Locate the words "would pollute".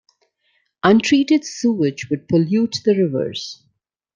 2.09-2.79